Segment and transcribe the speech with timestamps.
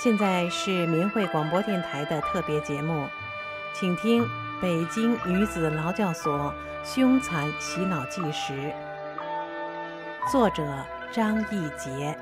[0.00, 3.08] 现在是明慧广播电台的特别节目，
[3.74, 4.24] 请听
[4.62, 6.54] 《北京女子劳教所
[6.84, 8.52] 凶残洗脑纪实》，
[10.30, 10.62] 作者
[11.10, 12.16] 张义杰。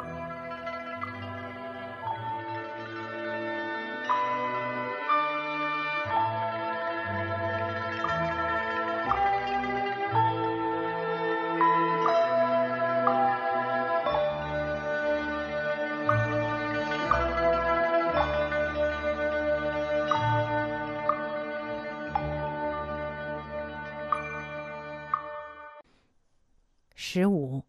[26.99, 27.63] 十五，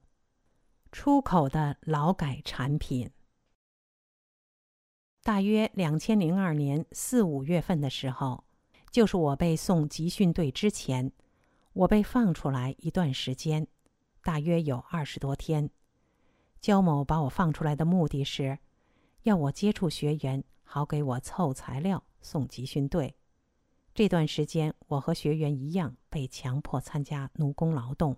[0.90, 3.12] 出口的劳改产品。
[5.22, 8.46] 大约两千零二年四五月份的时候，
[8.90, 11.12] 就是我被送集训队之前，
[11.74, 13.68] 我被放出来一段时间，
[14.22, 15.70] 大约有二十多天。
[16.62, 18.58] 焦某把我放出来的目的是，
[19.24, 23.14] 要我接触学员，好给我凑材料送集训队。
[23.94, 28.18] 这段时间，我和学员一样被强迫参加奴工劳动。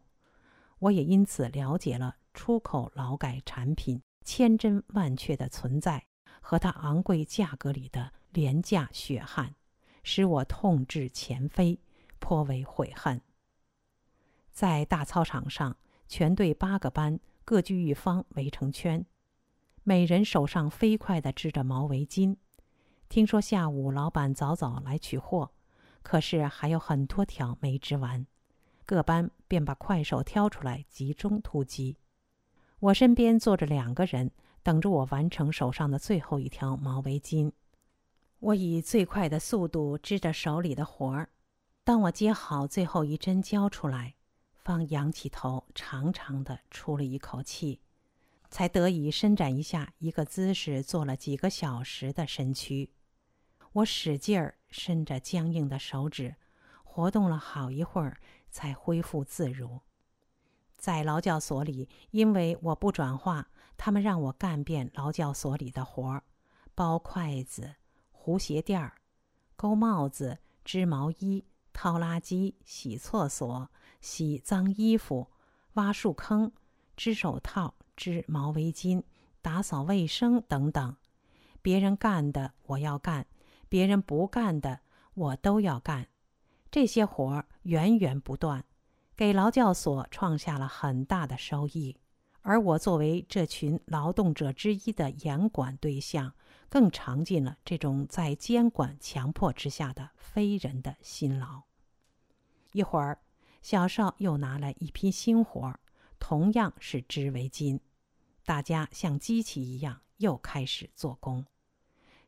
[0.79, 6.05] 我也因此了解了出口劳改产品千真万确的存在
[6.41, 9.55] 和它昂贵价格里的廉价血汗，
[10.03, 11.79] 使我痛至前非，
[12.19, 13.21] 颇为悔恨。
[14.51, 15.77] 在大操场上，
[16.07, 19.05] 全队八个班各居一方，围成圈，
[19.83, 22.37] 每人手上飞快地织着毛围巾。
[23.07, 25.51] 听说下午老板早早来取货，
[26.03, 28.25] 可是还有很多条没织完。
[28.85, 31.97] 各班便把快手挑出来集中突击。
[32.79, 34.31] 我身边坐着两个人，
[34.63, 37.51] 等着我完成手上的最后一条毛围巾。
[38.39, 41.29] 我以最快的速度织着手里的活儿。
[41.83, 44.15] 当我接好最后一针交出来，
[44.53, 47.81] 方仰起头，长长的出了一口气，
[48.49, 52.91] 才得以伸展一下一个姿势做了几个小时的身躯。
[53.73, 56.35] 我使劲儿伸着僵硬的手指，
[56.83, 58.19] 活动了好一会儿。
[58.49, 59.81] 才恢复自如。
[60.77, 66.23] 在劳教所里，因为我不转化，他们让我干遍劳教所里的活儿：
[66.73, 67.75] 包筷子、
[68.11, 68.95] 糊鞋垫儿、
[69.55, 75.27] 勾帽子、织毛衣、掏垃圾、洗厕所、洗脏衣服、
[75.73, 76.51] 挖树坑、
[76.95, 79.03] 织手套、织毛围巾、
[79.41, 80.95] 打扫卫生等等。
[81.61, 83.27] 别人干的我要干，
[83.67, 84.79] 别人不干的
[85.13, 86.07] 我都要干。
[86.71, 88.65] 这些活儿源源不断，
[89.15, 91.95] 给劳教所创下了很大的收益，
[92.41, 96.33] 而我作为这群劳动者之一的严管对象，
[96.67, 101.61] 更尝尽了这种在监管强迫之下的非人的辛劳。
[102.71, 103.19] 一会儿，
[103.61, 105.79] 小邵又拿来一批新活，
[106.17, 107.79] 同样是织围巾，
[108.45, 111.45] 大家像机器一样又开始做工。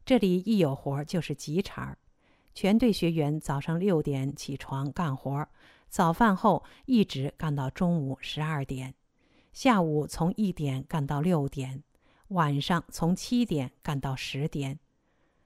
[0.06, 1.97] 这里一有活就是急茬儿。
[2.53, 5.47] 全队学员早上六点起床干活，
[5.88, 8.94] 早饭后一直干到中午十二点，
[9.53, 11.84] 下午从一点干到六点，
[12.29, 14.79] 晚上从七点干到十点。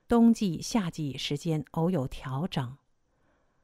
[0.08, 2.78] 冬季、夏季时间偶有调整，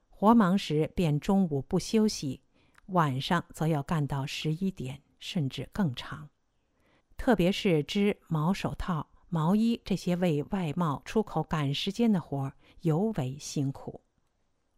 [0.09, 2.41] 活忙时便中午不休息，
[2.88, 6.29] 晚上则要干到十一点甚至更长。
[7.16, 9.11] 特别是织毛手套。
[9.34, 14.02] 毛衣这些为外贸出口赶时间的活儿尤为辛苦，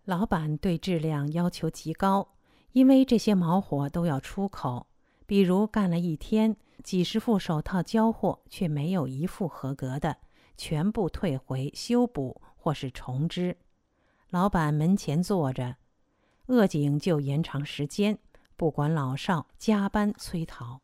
[0.06, 2.36] 老板对质量要求极高，
[2.74, 4.86] 因为这些毛活都要出口。
[5.26, 10.18] 比如干了一天，几十副手套交货，却没有一副合格的，
[10.56, 13.58] 全部退回修补或是重织。
[14.30, 15.78] 老板门前坐着，
[16.46, 18.20] 扼颈就延长时间，
[18.56, 20.83] 不管老少，加班催讨。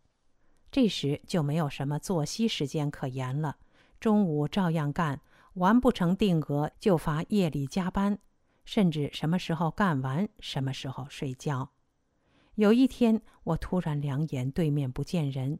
[0.72, 3.58] 这时就没有什么作息时间可言了，
[4.00, 5.20] 中午照样干，
[5.54, 8.20] 完不成定额就罚夜里加班，
[8.66, 11.72] 甚至什么时候干完什么时候睡觉。
[12.56, 15.60] 有一天，我突然两眼对面不见人，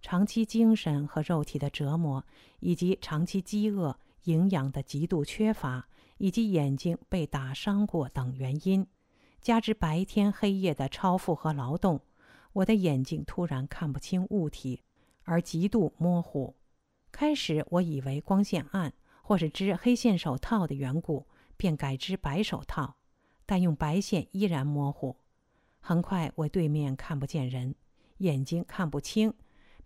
[0.00, 2.24] 长期精神和肉体的折磨，
[2.60, 8.86] 以及长期饥饿、营养的极度缺乏，以及眼睛被打伤过等原因，
[9.42, 12.00] 加之白天黑夜的超负荷劳动。
[12.56, 14.82] 我的眼睛突然看不清物体，
[15.24, 16.56] 而极度模糊。
[17.12, 21.26] 开始我以为光线暗，或是织黑线手套的缘故，
[21.58, 22.96] 便改织白手套，
[23.44, 25.16] 但用白线依然模糊。
[25.80, 27.74] 很快我对面看不见人，
[28.18, 29.34] 眼睛看不清，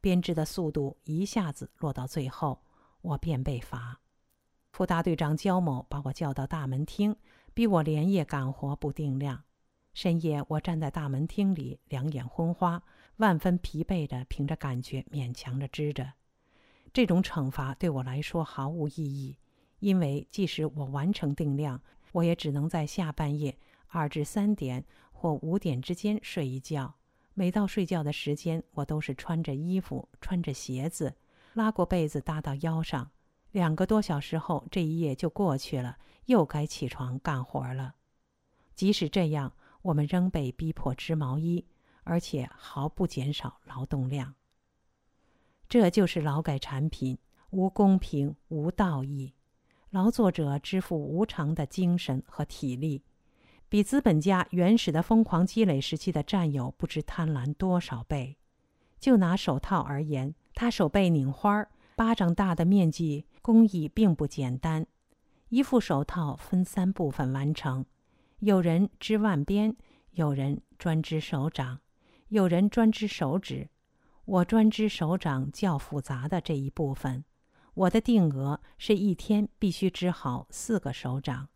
[0.00, 2.62] 编织的速度一下子落到最后，
[3.02, 4.00] 我便被罚。
[4.70, 7.16] 副大队长焦某把我叫到大门厅，
[7.52, 9.42] 逼我连夜干活不定量。
[10.02, 12.82] 深夜，我站在大门厅里，两眼昏花，
[13.18, 16.14] 万分疲惫的凭着感觉勉强着支着。
[16.90, 19.36] 这种惩罚对我来说毫无意义，
[19.80, 21.82] 因为即使我完成定量，
[22.12, 23.54] 我也只能在下半夜
[23.88, 24.82] 二至三点
[25.12, 26.94] 或五点之间睡一觉。
[27.34, 31.14] 每到睡觉的时间，我都是穿着衣服、穿着鞋子，
[31.52, 33.10] 拉过被子搭到腰上。
[33.52, 37.96] 两个多小时后，这一夜就过去了，又该起床干活了。
[38.74, 39.52] 即使这样，
[39.82, 41.66] 我们仍被逼迫织毛衣，
[42.04, 44.34] 而且毫不减少劳动量。
[45.68, 47.18] 这就是劳改产品，
[47.50, 49.34] 无公平，无道义。
[49.90, 53.02] 劳作者支付无偿的精神和体力，
[53.68, 58.36] 比资本家原始的疯狂积累时期的占有不知贪婪多少倍。
[58.98, 64.86] 就拿手套而言，他手背拧花儿，巴掌大的面积，工艺并不简单。
[65.48, 67.84] 一副手套分三部分完成。
[68.40, 69.76] 有人织腕边，
[70.12, 71.80] 有人专织手掌，
[72.28, 73.68] 有人专织手指。
[74.24, 77.24] 我专织手掌较复杂的这一部分。
[77.74, 81.48] 我的定额是一天必须织好四个手掌。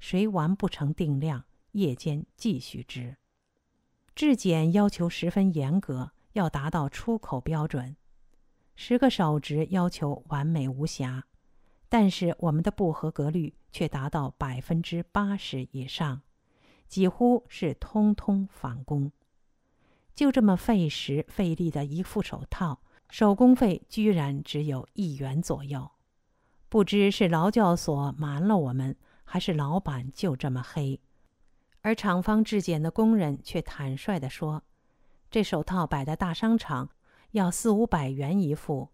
[0.00, 3.18] 谁完不成定量，夜间继续织。
[4.14, 7.94] 质检要求十分严格，要达到出口标准。
[8.74, 11.24] 十个手指要求完美无瑕。
[11.92, 16.22] 但是我们的不合格率却达到百分之八十以上，
[16.88, 19.12] 几乎是通通返工。
[20.14, 22.80] 就这么费时费力的一副手套，
[23.10, 25.90] 手工费居然只有一元左右。
[26.70, 30.98] 不知是劳教所瞒了我们，还是老板就这么黑。
[31.82, 34.62] 而厂方质检的工人却坦率地说
[35.30, 36.88] ：“这手套摆在大商场
[37.32, 38.88] 要四五百元一副。”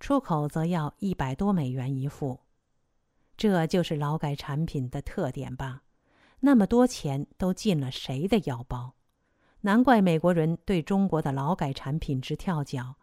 [0.00, 2.40] 出口则要一百多美元一副，
[3.36, 5.82] 这就是劳改产品的特点吧？
[6.40, 8.94] 那么多钱都进了谁的腰包？
[9.60, 12.96] 难怪美国人对中国的劳改产品直跳脚。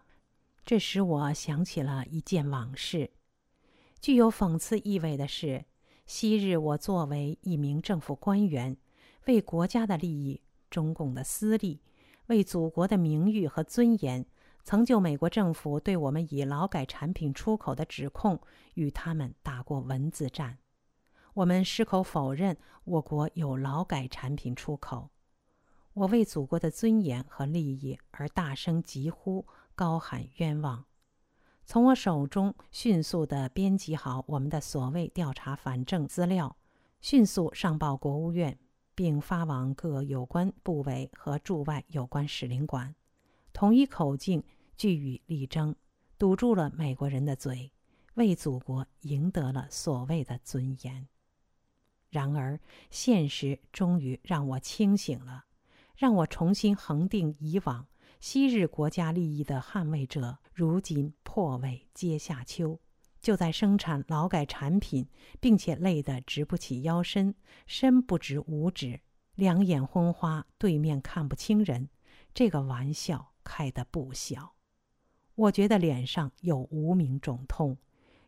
[0.65, 3.11] 这使我想起了一件往事。
[4.01, 5.65] 具有讽刺意味的是，
[6.07, 8.75] 昔日我作为一名政府官员，
[9.27, 10.41] 为国家的利益、
[10.71, 11.79] 中共的私利、
[12.25, 14.25] 为祖国的名誉和尊严。
[14.67, 18.37] 曾就美国政府对我们以劳改产品出口的指控，
[18.73, 20.57] 与他们打过文字战。
[21.35, 25.09] 我们矢口否认我国有劳改产品出口。
[25.93, 30.83] 我为祖国的尊严和利益而大声疾呼、高喊冤枉。
[31.63, 36.57] 从我手中迅速地编辑好我们的所谓调查反证资料，
[36.99, 38.59] 迅速上报国务院，
[38.93, 42.93] 并发往各有关部委和驻外有关使领馆，
[43.53, 44.43] 统一口径。
[44.77, 45.75] 据予力争，
[46.19, 47.71] 堵住了美国人的嘴，
[48.13, 51.07] 为祖国赢得了所谓的尊严。
[52.09, 52.59] 然而，
[52.91, 55.45] 现实终于让我清醒了，
[55.95, 57.87] 让我重新恒定以往
[58.19, 62.79] 昔日国家利益的捍卫者，如今破位阶下丘，
[63.19, 65.07] 就在生产劳改产品，
[65.39, 67.35] 并且累得直不起腰身，
[67.65, 69.01] 身不直五指，
[69.33, 71.89] 两眼昏花，对面看不清人。
[72.33, 74.56] 这个玩笑开得不小。
[75.37, 77.77] 我觉得脸上有无名肿痛，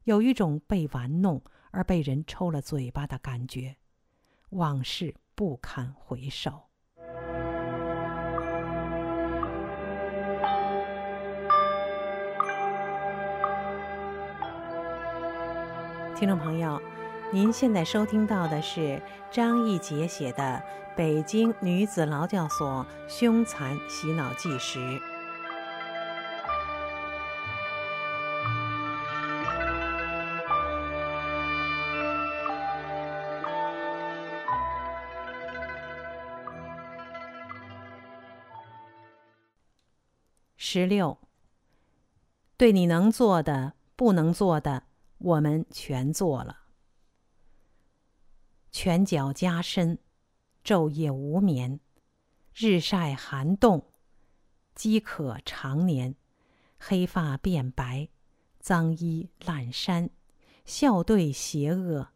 [0.03, 3.78] 有一种被玩弄而被人抽了嘴巴的感觉，
[4.49, 6.68] 往事不堪回首。
[16.16, 16.80] 听众朋友，
[17.33, 19.01] 您现在收听到的是
[19.31, 20.61] 张义杰写的
[20.95, 24.78] 《北京女子劳教所凶残洗脑纪实》。
[40.71, 41.18] 十六，
[42.56, 44.83] 对你能做的、不能做的，
[45.18, 46.66] 我们全做了。
[48.71, 49.97] 拳脚加深，
[50.64, 51.80] 昼夜无眠，
[52.54, 53.83] 日晒寒冻，
[54.76, 56.14] 饥渴常年，
[56.78, 58.07] 黑发变白，
[58.59, 60.11] 脏衣烂衫，
[60.66, 62.09] 笑对邪恶，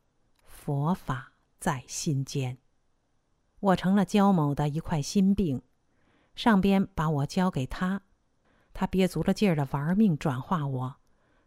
[0.44, 2.60] 佛法在心间。
[3.60, 5.64] 我成了焦某的一块心病，
[6.36, 8.04] 上边把我交给他。
[8.74, 10.96] 他憋足了劲儿的玩命转化我，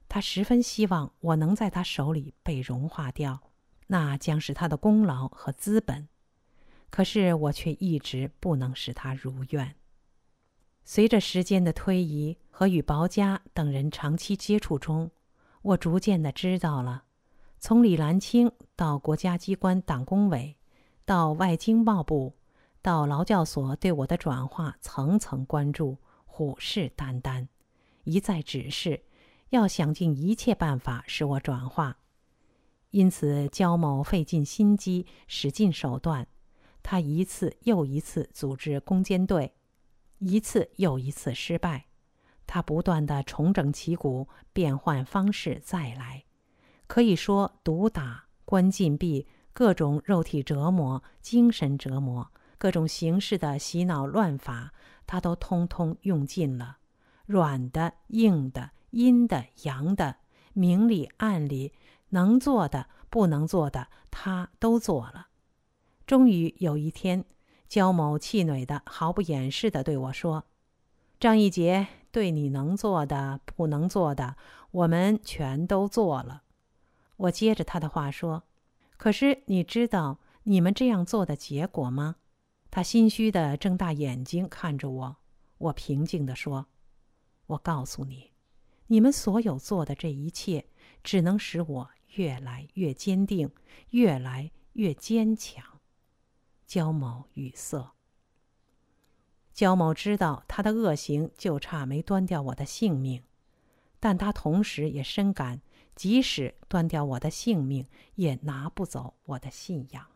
[0.09, 3.41] 他十分希望我能在他手里被融化掉，
[3.89, 6.09] 那将是他的功劳和资本。
[6.89, 9.75] 可是我却一直不能使他如愿。
[10.85, 15.11] 随着时间的推移和与薄家等人长期接触中，
[15.63, 17.03] 我逐渐的知道了，
[17.59, 20.57] 从李兰清到国家机关党工委，
[21.05, 22.35] 到外经贸部，
[22.81, 25.99] 到劳教所对我的转化层层关注。
[26.37, 27.49] 虎视眈眈，
[28.05, 29.05] 一再指示，
[29.49, 31.97] 要想尽一切办法使我转化。
[32.91, 36.29] 因此，焦某费尽心机，使尽手段。
[36.83, 39.55] 他一次又一次组织攻坚队，
[40.19, 41.87] 一次又一次失败。
[42.47, 46.25] 他不断的重整旗鼓，变换方式再来。
[46.87, 54.75] 可以说，毒打、关禁闭、各种肉体折磨、精神折磨、各种形式的洗脑乱法，
[55.07, 56.79] 他都通通用尽了。
[57.27, 60.17] 软的、硬的、阴的、阳的、
[60.53, 61.73] 明里暗里，
[62.11, 65.29] 能做的、不能做的，他都做了。
[66.07, 67.25] 终于有一天，
[67.69, 70.45] 焦某气馁的、毫不掩饰的对我说
[71.19, 74.37] ：“张一杰，对你能做的、不能做的，
[74.71, 76.45] 我们全都做了。”
[77.17, 78.45] 我接着他的话说
[78.97, 82.17] ：“可是你知道你们这样做的结果吗？”
[82.71, 85.17] 他心虚的睁大眼睛看着我。
[85.59, 86.67] 我平静的说
[87.47, 88.33] ：“我告诉你，
[88.89, 90.67] 你们所有做的这一切，
[91.03, 93.51] 只能使我越来越坚定，
[93.91, 95.81] 越来越坚强。”
[96.67, 97.95] 焦某语塞。
[99.55, 103.23] 焦某知道他的恶行就差没端掉我的性命，
[103.99, 105.63] 但他同时也深感，
[105.95, 110.07] 即使端掉我的性命，也拿不走我的信仰。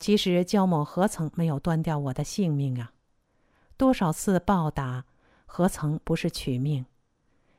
[0.00, 2.92] 其实焦某何曾没有端掉我的性命啊？
[3.76, 5.04] 多少次暴打，
[5.46, 6.86] 何曾不是取命？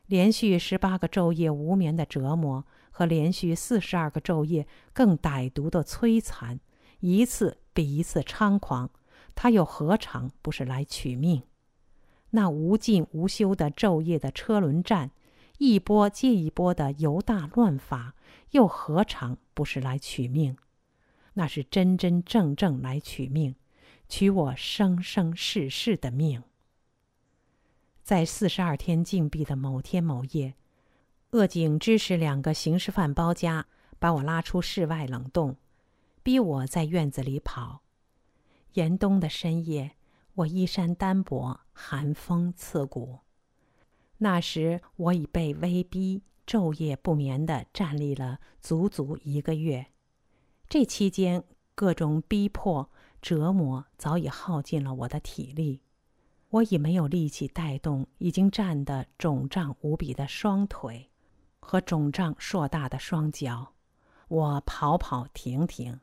[0.08, 6.60] 连续十八个昼夜无眠的折磨，和连续四十二个昼夜更歹毒的摧残，
[7.00, 7.60] 一次。
[7.74, 8.90] 比一次猖狂，
[9.34, 11.44] 他又何尝不是来取命？
[12.32, 15.12] 那无尽无休的昼夜的车轮战，
[15.58, 18.14] 一波接一波的犹大乱法，
[18.50, 20.58] 又何尝不是来取命？
[21.34, 23.56] 那是真真正正来取命，
[24.10, 26.44] 取我生生世世的命。
[28.04, 30.56] 在四十二天禁闭的某天某夜，
[31.32, 33.68] 恶警支持两个刑事犯包夹，
[34.00, 35.56] 把我拉出室外冷冻。
[36.24, 37.82] 逼我在院子里跑。
[38.74, 39.92] 严冬的深夜，
[40.34, 43.20] 我衣衫单薄，寒风刺骨。
[44.18, 49.88] 那时我已被威逼，昼夜不眠地站立了足足一个月。
[50.72, 51.44] 这期间，
[51.76, 52.90] 各种逼迫、
[53.22, 55.82] 折磨早已耗尽了我的体力，
[56.48, 61.10] 我已没有力气带动已经站得肿胀无比的双腿
[61.60, 63.74] 和肿胀硕大的双脚。
[64.30, 66.00] 我跑跑停停。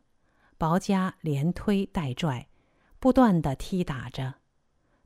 [0.59, 2.47] 薄家连推带拽，
[2.99, 4.35] 不断的踢打着。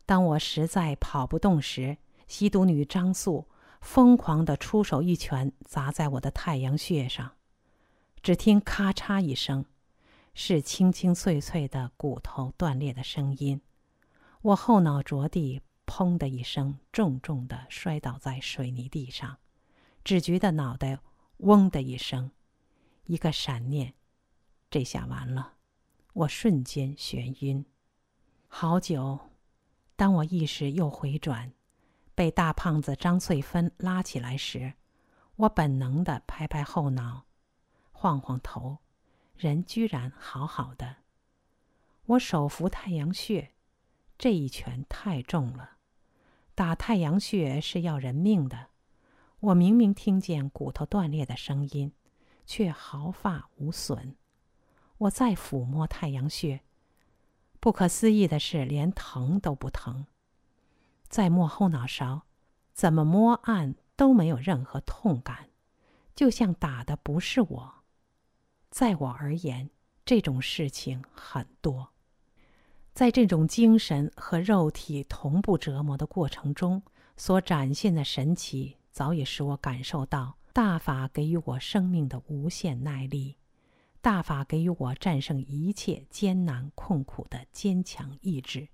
[0.04, 3.46] 当我实在跑不动时，吸毒女张素
[3.80, 7.30] 疯狂的出手一拳砸在我的太阳穴上，
[8.22, 9.64] 只听咔嚓一声，
[10.32, 13.60] 是清清脆脆的骨头断裂的声音。
[14.42, 19.38] 我后脑着地，砰的一声，重重的摔倒在水泥地上，
[20.04, 21.00] 只觉得脑袋
[21.38, 22.30] 嗡的一声，
[23.06, 23.94] 一个闪念。
[24.70, 25.54] 这下完了，
[26.12, 27.66] 我瞬间眩晕，
[28.46, 29.18] 好久。
[29.96, 31.52] 当我意识又回转，
[32.14, 34.74] 被大胖子张翠芬拉起来时，
[35.34, 37.24] 我本能的拍拍后脑，
[38.02, 38.78] 晃晃头，
[39.36, 40.96] 人居然好好的。
[42.06, 43.52] 我手扶太阳穴，
[44.18, 45.76] 这一拳太重了，
[46.56, 48.70] 打太阳穴是要人命的。
[49.38, 51.92] 我明明听见骨头断裂的声音，
[52.44, 54.16] 却毫发无损。
[54.98, 56.62] 我再抚摸太阳穴，
[57.60, 60.06] 不可思议的是，连疼都不疼。
[61.08, 62.22] 再摸后脑勺，
[62.72, 65.50] 怎么摸按都没有任何痛感，
[66.16, 67.81] 就像打的不是我。
[68.72, 69.68] 在我而言，
[70.02, 71.90] 这种事情很多。
[72.94, 76.82] 在这种精神和肉体同步折磨的过程中，
[77.18, 83.36] 所展现的神奇，早已使我感受到大法给予我生命的无限耐力。
[84.00, 88.68] 大法给予我战胜一切艰难困苦的坚强意志，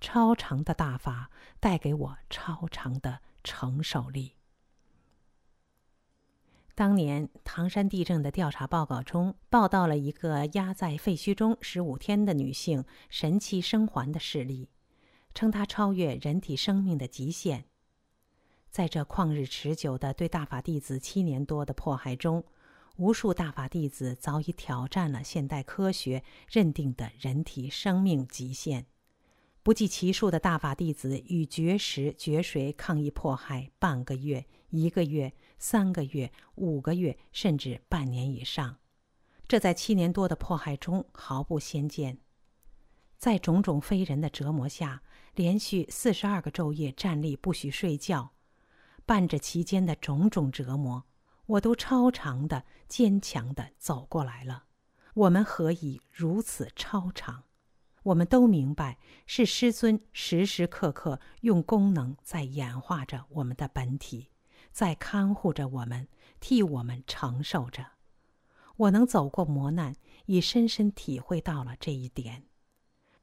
[0.00, 4.36] 超长的大法带给我超长的承受力。
[6.74, 14.68] 当年唐山地震的调查报告中，报道了一个压在废墟中十五天的女性神奇生还的事例，
[15.34, 17.64] 称她超越人体生命的极限。
[18.70, 22.44] 在这旷日持久的对大法弟子七年多的迫害中。
[22.96, 28.86] 无数大法弟子早已挑战了现代科学认定的人体生命极限，
[29.64, 38.78] 不计其数的大法弟子与绝食、绝水抗议迫害半个月、一个月、三个月、五个月，甚至半年以上。
[39.46, 42.18] 这在七年多的迫害中毫不鲜见。
[43.18, 45.02] 在种种非人的折磨下，
[45.34, 48.32] 连续四十二个昼夜站立，不许睡觉。
[49.06, 51.04] 伴着其间的种种折磨，
[51.46, 54.64] 我都超常的、坚强的走过来了。
[55.14, 57.44] 我们何以如此超常？
[58.02, 64.30] 我们都明白，是师尊时时刻刻用功能在演化着我们的本体，
[64.74, 66.08] 在看护着我们，
[66.40, 67.92] 替我们承受着。
[68.76, 69.94] 我能走过磨难，
[70.26, 72.46] 已深深体会到了这一点。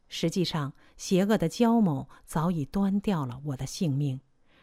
[0.08, 4.22] 实际上，邪恶的焦某早已端掉了我的性命，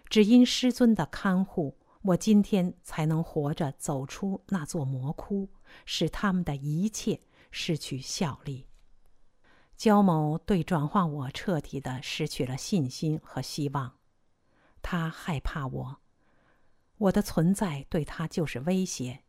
[0.08, 5.50] 只因师尊的看护，我今天才能活着走出那座魔窟，
[5.84, 8.66] 使他们的一切失去效力。
[9.76, 13.98] 焦某对转化我彻底的失去了信心和希望，
[14.80, 16.00] 他害怕我，
[16.98, 19.20] 我的存在对他就是威胁，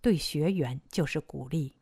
[0.00, 1.76] 对学员就是鼓励。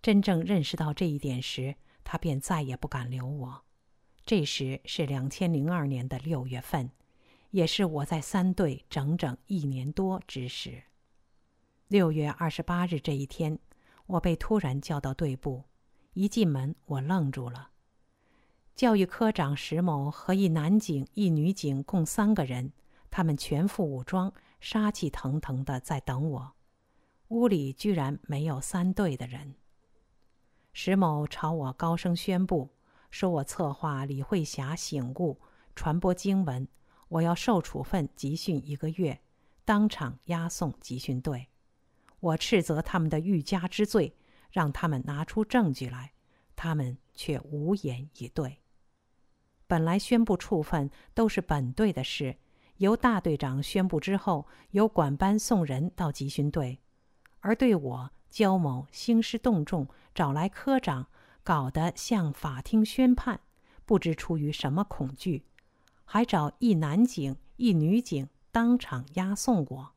[0.00, 3.64] 真正认识到这一点时，他便再也不敢留我。
[4.24, 6.90] 这时是两千零二年的六月份，
[7.50, 10.82] 也是我在三队整整一年多之时。
[11.88, 13.58] 六月二十八日这一天，
[14.06, 15.64] 我被突然叫到队部。
[16.14, 17.70] 一进门，我愣住了。
[18.74, 22.72] 教育科长石某和一男警、一女警共三个人，
[23.12, 26.54] 他们全副武装，杀气腾腾的在等我。
[27.28, 29.54] 屋里居然没有三队的人。
[30.72, 32.74] 石某朝我高声宣布，
[33.12, 35.40] 说我策划李慧霞醒悟、
[35.76, 36.66] 传播经文，
[37.06, 39.20] 我要受处分集训一个月，
[39.64, 41.46] 当场押送集训队。
[42.18, 44.16] 我斥责他们的欲加之罪。
[44.52, 46.12] 让他们拿出证据来，
[46.54, 48.58] 他们却无言以对。
[49.66, 52.36] 本来宣布处分都是本队的事，
[52.82, 56.80] 由大队长宣布之后，由管班送人到集训队，
[57.38, 61.06] 而对我焦某兴师动众，找来科长，
[61.44, 63.38] 搞得向法庭宣判，
[63.84, 65.44] 不知出于什么恐惧，
[66.04, 69.92] 还找一男警一女警当场押送我，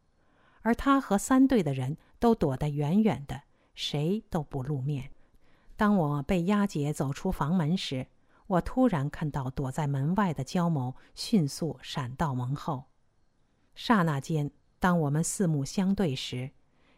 [0.61, 3.41] 而他和三队的人都躲得远远的。
[3.73, 5.09] 谁都不露面。
[5.75, 8.05] 当我被押解走出房门时，
[8.47, 12.85] 我突然看到躲在门外的焦某迅速闪到门后。
[13.73, 16.51] 刹那间，当我们四目相对时，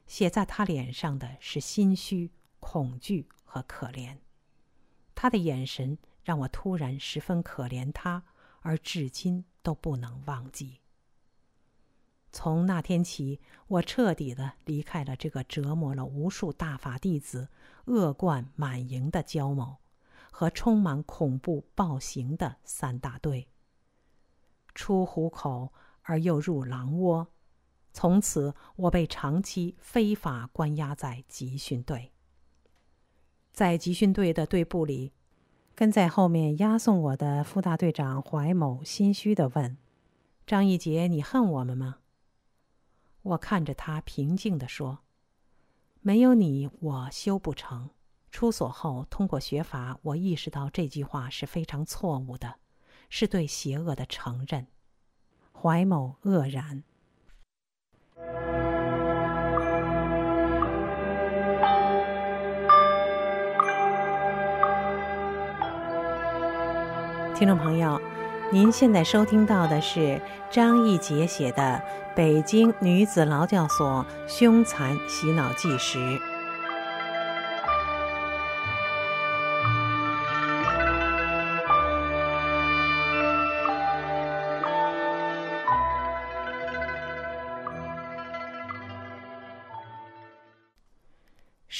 [0.05, 4.17] 写在他脸上的是心虚、恐惧和可怜。
[5.15, 8.23] 他的眼神让我突然十分可怜他，
[8.62, 10.81] 而至今都不能忘记。
[12.31, 17.49] 从那天起，我彻底的离开了这个折磨了无数大法弟子、
[17.86, 19.77] 恶贯满盈的焦某，
[20.31, 23.47] 和充满恐怖暴行的三大队。
[24.75, 27.27] 出虎口而又入狼窝，
[27.91, 32.11] 从此我被长期非法关押在集训队。
[33.51, 35.13] 在集训队的队部里，
[35.73, 39.77] 跟在后面押送我的副大队长怀某心虚的问
[40.45, 41.97] ：“张一杰，你恨我们吗？”
[43.23, 44.99] 我看着他，平静地说
[46.01, 47.89] ：“没有你，我修不成。
[48.38, 52.58] 出所后，通过学法，我意识到这句话是非常错误的，
[53.10, 54.67] 是对邪恶的承认。”
[55.60, 56.84] 怀某愕然。
[67.34, 68.00] 听众朋友。
[68.54, 70.21] 您现在收听到的是
[70.52, 71.84] 张义杰写的
[72.15, 75.97] 《北京女子劳教所凶残洗脑纪实》。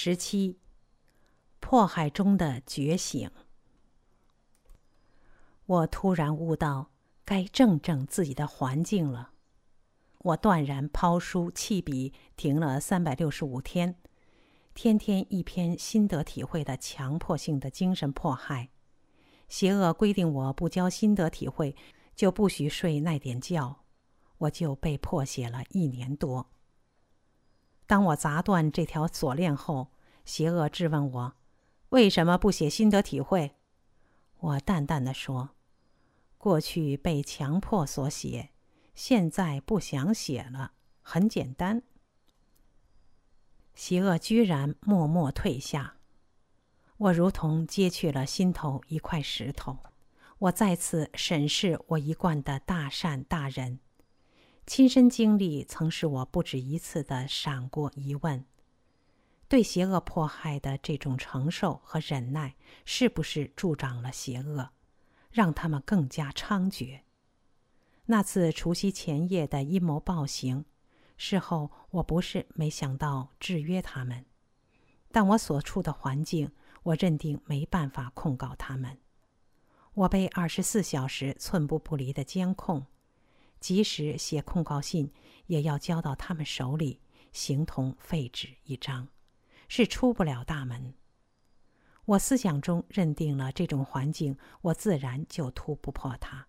[0.08, 0.58] 十七，
[1.60, 3.30] 迫害中的觉醒。
[5.66, 6.92] 我突然悟到，
[7.26, 9.32] 该正正自己的环境了。
[10.20, 14.00] 我断然抛书弃笔，停了三百六十五天，
[14.74, 18.70] 天天一篇心得体会的强迫性的精神迫害。
[19.50, 21.76] 邪恶规定我不交心得体会，
[22.16, 23.84] 就不许睡那点觉，
[24.38, 26.50] 我就被迫写了一年多。
[27.86, 29.92] 当我砸断这条锁链后，
[30.28, 31.36] 邪恶质问我
[31.90, 33.56] ：“为什么不写心得体会？”
[34.40, 35.52] 我淡淡的说。
[36.38, 38.50] 过去被强迫所写，
[38.94, 41.82] 现在不想写了，很简单。
[43.74, 45.96] 邪恶居然默默退下，
[46.98, 49.78] 我如同揭去了心头一块石头。
[50.40, 53.80] 我再次审视我一贯的大善大仁，
[54.66, 58.46] 亲身经历曾使我不止一次的闪过疑问：
[59.50, 64.70] 对邪恶迫害的这种承受和忍耐，是不是助长了邪恶？
[65.32, 67.02] 让他们更加猖獗。
[68.06, 70.66] 那次除夕前夜的阴谋暴行，
[71.18, 74.26] 事后我不是没想到制约他们，
[75.12, 76.52] 但我所处的环境，
[76.84, 78.98] 我认定没办法控告他们。
[79.94, 82.86] 我被二十四小时寸步不离的监控，
[83.60, 85.12] 即使写控告信，
[85.48, 87.00] 也要交到他们手里，
[87.32, 89.08] 形同废纸一张，
[89.68, 90.94] 是出不了大门。
[92.06, 96.48] 我思想中认定了这种环境，我自然就突不破它。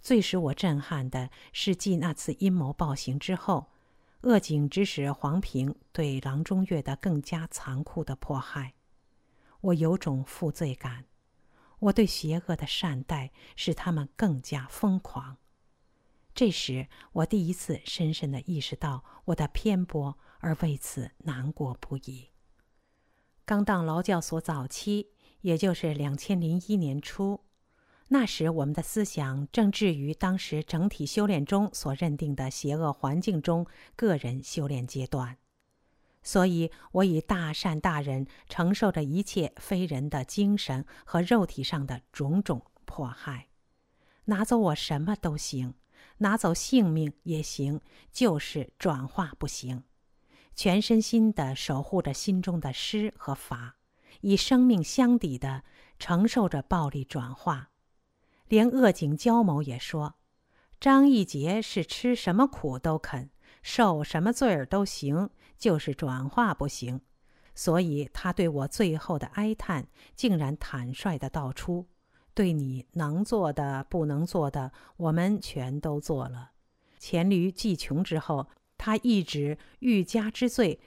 [0.00, 3.72] 最使我震撼的是，继那次阴谋暴行之后，
[4.20, 8.74] 恶警指使黄平对郎中岳的更加残酷的迫害。
[9.60, 11.06] 我有种负罪感，
[11.78, 15.38] 我对邪恶的善待使他们更加疯狂。
[16.34, 22.28] 这时，我第一次深深的意识到我的偏颇，而为此难过不已。
[23.46, 25.08] 刚到劳教所早期，
[25.40, 27.40] 也就是两千零一年初。
[28.08, 35.38] 那时，我们的思想正置于当时整体修炼中所认定的邪恶环境中个人修炼阶段，
[36.22, 43.48] 所以我以大善大人承受着一切非人的精神和肉体上的种种迫害，
[44.26, 45.72] 拿走我什么都行，
[46.18, 47.80] 拿走性命也行，
[48.12, 49.84] 就是转化不行，
[50.54, 53.76] 全身心的守护着心中的师和法，
[54.20, 55.64] 以生命相抵的
[55.98, 57.70] 承受着暴力转化。
[58.48, 60.14] 连恶警焦某也说
[60.78, 63.30] ：“张义杰是吃什么苦都肯，
[63.62, 67.00] 受什么罪儿都行，就是转化不行。
[67.54, 71.86] 所以他对我最后的哀叹，竟然坦率的道出：
[72.34, 76.50] 对你能做的、不能做的，我们全都做了。
[76.98, 80.80] 黔驴技穷之后，他一直欲加之罪，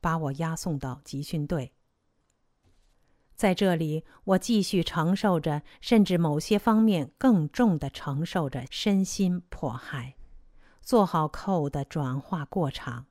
[0.00, 1.72] 把我押送到集训队。”
[3.34, 10.16] 在这里，我继续承受着，甚至某些方面更重的承受着身心迫害，
[10.82, 13.06] 做好扣的转化过场，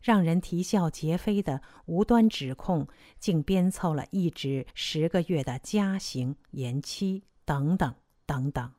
[0.00, 8.72] 让人啼笑皆非的无端指控，竟编凑了一直十个月的加刑延期等等等等。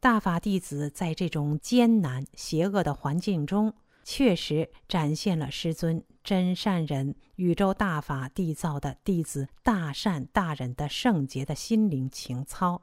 [0.00, 3.74] 大法弟子在这种艰难邪恶的环境中。
[4.02, 12.82] 确实展现了师尊真善人、宇宙大法缔造的弟子大善大忍的圣洁的心灵情操，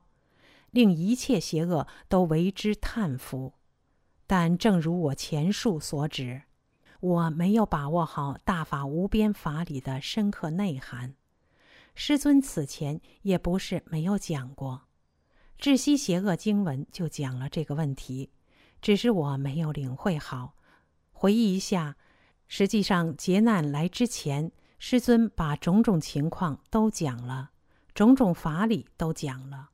[0.69, 3.55] 令一切邪恶都为之叹服。
[4.27, 6.43] 但正如我前述所指，
[6.99, 11.15] 我没有把握好大法无边法理的深刻内涵。
[11.95, 14.83] 师尊此前也不是没有讲过，
[15.59, 18.29] 《窒息邪恶经文》就讲了这个问题，
[18.79, 20.53] 只是我没有领会好。
[21.11, 21.97] 回忆一下，
[22.47, 27.49] 实际上劫难来之前，师尊把种种情况都讲了，
[27.95, 29.71] 种种法理都讲了。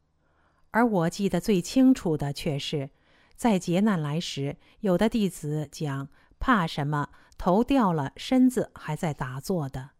[0.71, 2.89] 而我记得最清楚的却是，
[3.35, 6.07] 在劫难来时，有的弟子讲
[6.39, 9.91] 怕什么，头掉了，身子还在打坐的。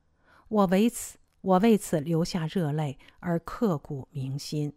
[0.48, 4.74] 我为此，我为此流下热泪而刻骨铭心。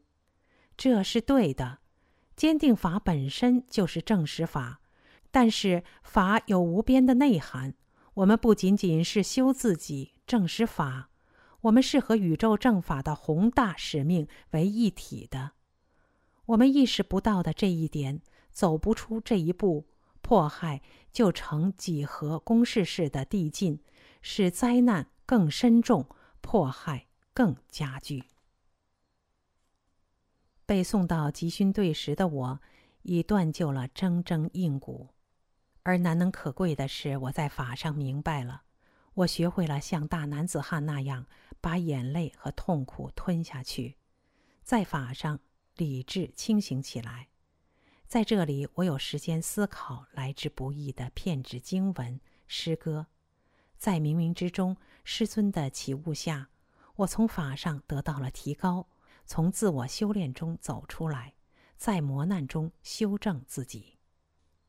[0.76, 1.78] 这是对的，
[2.36, 4.80] 坚定法本身就是正实法。
[5.30, 7.74] 但是法有无边的内涵，
[8.14, 11.10] 我们不仅仅是修自己正实法，
[11.62, 15.52] 我们是和宇宙正法的宏大使命为一体的。
[16.46, 19.86] 我们意识不到的这一点，走不出这一步，
[20.22, 20.80] 迫害
[21.12, 23.80] 就成几何公式式的递进，
[24.22, 26.06] 使灾难更深重，
[26.40, 28.24] 迫害更加剧。
[30.66, 32.60] 被送到集训队时的我，
[33.02, 35.10] 已断就了铮铮硬骨。
[35.84, 38.62] 而难能可贵的是，我在法上明白了，
[39.14, 41.26] 我学会了像大男子汉那样
[41.60, 43.94] 把眼泪和痛苦吞下去，
[44.64, 45.38] 在法上
[45.76, 47.28] 理智清醒起来。
[48.08, 53.06] 在这里，我有时间思考来之不易的片纸经文、诗歌，
[53.78, 56.48] 在冥冥之中，师尊的启悟下，
[56.96, 58.88] 我从法上得到了提高，
[59.26, 61.34] 从自我修炼中走出来，
[61.76, 63.98] 在磨难中修正自己。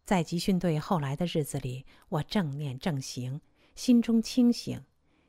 [0.03, 3.39] 在集训队后来的日子里，我正念正行，
[3.75, 4.83] 心中清醒，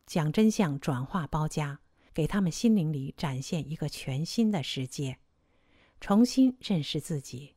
[0.07, 1.81] 讲真相，转化包家，
[2.15, 5.19] 给他们心灵里展现一个全新的世界，
[6.01, 7.55] 重新认识自己。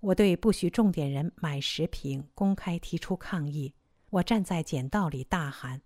[0.00, 3.74] 我对不许重点人买食品公开提出抗议。
[4.10, 5.82] 我站在简道里大喊：“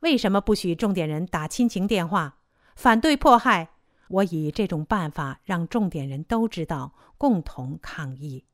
[0.00, 2.40] 为什么不许重点人打亲情电话？
[2.74, 3.70] 反对迫害！”
[4.08, 8.44] 我以这种办法让重点人都知道，共同抗议。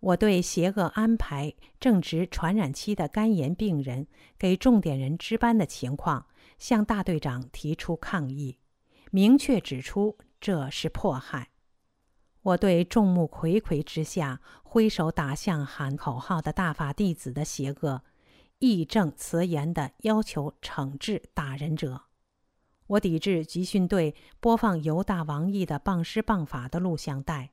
[0.00, 4.06] 我对邪恶安排正值传染期的肝炎病人
[4.38, 6.26] 给重点人值班的情况，
[6.58, 8.58] 向大队长提出抗议，
[9.10, 11.50] 明确指出这是迫害。
[12.42, 18.02] 我对众目睽睽之下挥手打向喊口号的大法弟子的邪恶，
[18.60, 22.04] 义正辞严地要求惩治打人者。
[22.90, 27.52] 我抵制集训队播放犹大王毅的谤师谤法的录像带。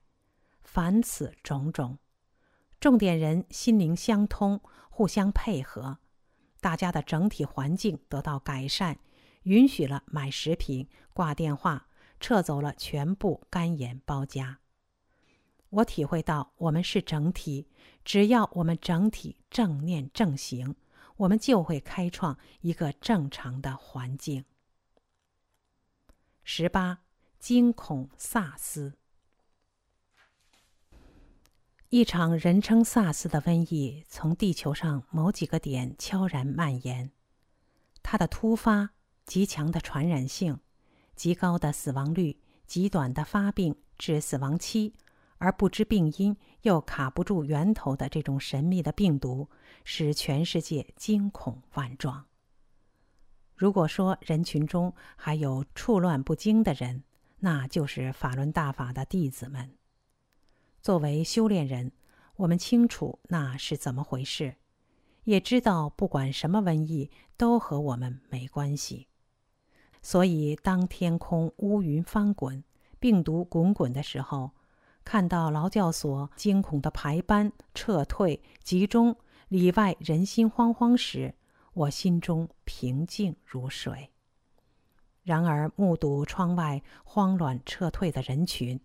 [0.64, 2.00] 凡此种种，
[2.80, 6.00] 重点人心灵相通，互相配合，
[6.60, 8.98] 大家的整体环境得到改善，
[9.44, 11.88] 允许了买食品、挂电话，
[12.20, 14.58] 撤走了全部干盐包夹。
[15.70, 17.68] 我体会到，我们是整体，
[18.04, 20.74] 只要我们整体正念正行，
[21.18, 24.44] 我们就会开创一个正常的环境。
[26.50, 27.00] 十八，
[27.40, 28.94] 惊恐萨斯。
[31.90, 37.12] 一场人称萨斯的瘟疫从地球上某几个点悄然蔓延，
[38.02, 38.92] 它的突发、
[39.26, 40.58] 极强的传染性、
[41.18, 44.94] 极高的死亡率、极短的发病至死亡期。
[45.40, 49.50] 而不知病因又卡不住源头的这种神秘的病毒，
[49.84, 52.26] 使全世界惊恐万状。
[53.58, 57.04] 如果说人群中还有处乱不惊的人，
[57.40, 59.74] 那就是法轮大法的弟子们。
[60.80, 61.92] 作为修炼人，
[62.36, 64.58] 我们清楚那是怎么回事，
[65.24, 69.08] 也知道不管什么瘟疫都和我们没关系。
[70.04, 72.64] 所以，当天空乌云翻滚、
[73.00, 74.52] 病毒滚滚的时候，
[75.04, 79.16] 看到劳教所惊恐的排班、撤退、集中，
[79.48, 81.34] 里外人心惶惶时，
[81.78, 84.10] 我心中平静如水。
[85.22, 88.80] 然而，目睹窗外慌乱撤退的人群，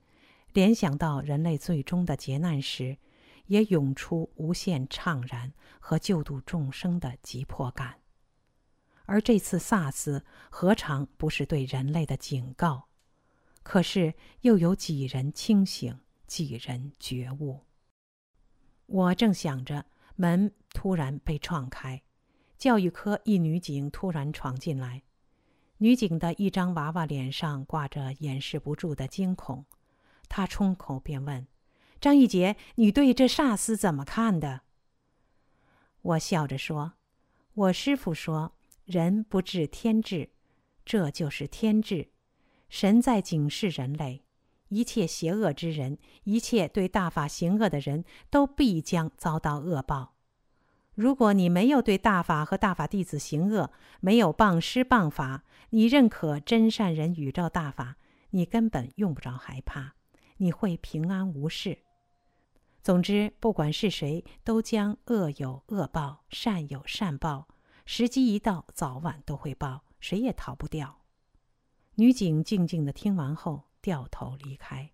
[0.53, 2.99] 联想到人类最终的劫难时，
[3.47, 8.01] 也涌出无限怅然和救度众生的急迫感。
[9.07, 12.89] 而这次 SARS 何尝不是对人类的警告？
[13.63, 15.99] 可是，又有几人清醒？
[16.27, 17.65] 几人觉悟？
[18.87, 22.03] 我正想着，门突然被撞开，
[22.63, 25.03] 教育科一女警突然闯进来。
[25.79, 29.65] 女警的一张娃娃脸上挂着掩饰不住的惊恐，
[30.29, 31.49] 她冲口便问
[32.01, 34.61] ：“张玉杰，你对这煞司怎么看的？”
[36.03, 36.93] 我笑着说
[37.55, 38.53] ：“我师傅说，
[38.85, 40.31] 人不治天治，
[40.85, 42.11] 这就是天治，
[42.69, 44.23] 神在警示人类。”
[44.71, 50.15] 一切邪恶之人，一切对大法行恶的人都必将遭到恶报。
[50.95, 57.97] 如果你没有对大法和大法弟子行恶，没有谤师谤法，你认可真善人宇宙大法，
[58.31, 59.95] 你根本用不着害怕，
[60.37, 61.79] 你会平安无事。
[62.83, 67.49] 总之，不管是谁，都将恶有恶报，善有善报，
[67.85, 70.99] 时机一到，早晚都会报，谁也逃不掉。
[71.95, 73.65] 女警静静的听完后。
[73.83, 74.93] 掉头离开。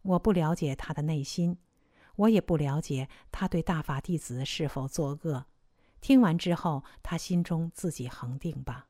[0.00, 1.58] 我不了解她的内心，
[2.16, 5.46] 我也不了解他对大法弟子是否作恶。
[6.00, 8.88] 听完之后，他心中自己恒定吧。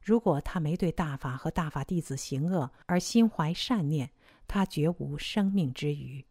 [0.00, 4.10] 如果他没对大法和大法弟子行恶，而心怀善念，
[4.48, 6.24] 他绝无生命之余。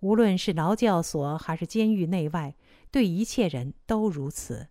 [0.00, 2.54] 无论是劳教所还是监狱内外，
[2.90, 4.68] 对一切人都如此。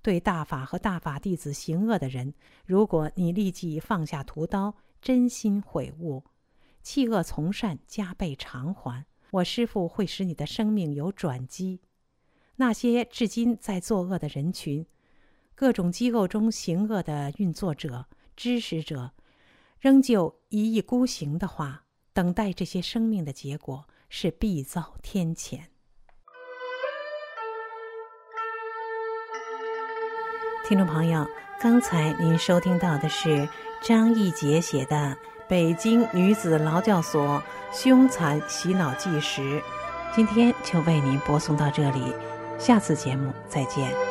[0.00, 2.32] 对大法和大法弟子行恶的人，
[2.64, 6.24] 如果你立即放下屠刀，真心悔悟，
[6.82, 9.04] 弃恶从善，加倍偿还。
[9.30, 11.80] 我师父会使你的生命有转机。
[12.56, 14.86] 那些至今在作恶的人群，
[15.54, 19.12] 各种机构中行恶的运作者、支持者，
[19.78, 25.60] 仍旧一意孤行的话，等待这些生命的结果是必遭天谴。
[30.66, 31.26] 听众朋友，
[31.60, 33.48] 刚才您收听到的是。
[33.80, 34.96] 张义杰写的
[35.48, 39.40] 《北京女子劳教所凶残洗脑纪实》，
[40.14, 42.12] 今天就为您播送到这里，
[42.58, 44.07] 下次节目再见。